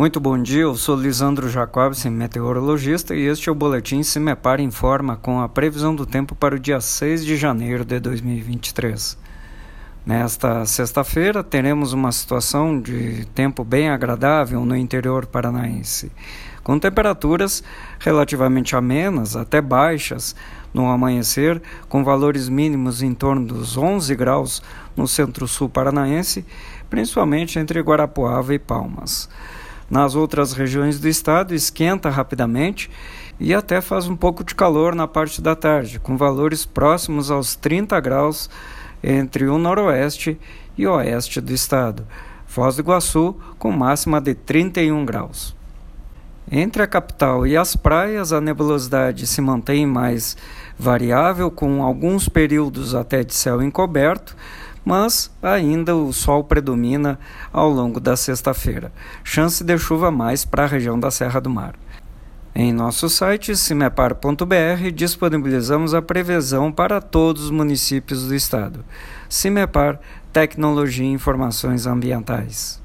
[0.00, 5.18] Muito bom dia, eu sou Lisandro Jacobsen, meteorologista, e este é o Boletim Cimepar Informa
[5.18, 9.18] com a previsão do tempo para o dia 6 de janeiro de 2023.
[10.06, 16.10] Nesta sexta-feira teremos uma situação de tempo bem agradável no interior paranaense,
[16.64, 17.62] com temperaturas
[17.98, 20.34] relativamente amenas, até baixas
[20.72, 21.60] no amanhecer,
[21.90, 24.62] com valores mínimos em torno dos 11 graus
[24.96, 26.42] no centro-sul paranaense,
[26.88, 29.28] principalmente entre Guarapuava e Palmas.
[29.90, 32.88] Nas outras regiões do estado, esquenta rapidamente
[33.40, 37.56] e até faz um pouco de calor na parte da tarde, com valores próximos aos
[37.56, 38.48] 30 graus
[39.02, 40.38] entre o noroeste
[40.78, 42.06] e oeste do estado.
[42.46, 45.56] Foz do Iguaçu, com máxima de 31 graus.
[46.52, 50.36] Entre a capital e as praias, a nebulosidade se mantém mais
[50.78, 54.36] variável, com alguns períodos até de céu encoberto
[54.84, 57.18] mas ainda o sol predomina
[57.52, 58.92] ao longo da sexta-feira.
[59.22, 61.74] Chance de chuva mais para a região da Serra do Mar.
[62.54, 68.84] Em nosso site cimepar.br disponibilizamos a previsão para todos os municípios do estado.
[69.28, 70.00] Cimepar
[70.32, 72.80] Tecnologia e Informações Ambientais.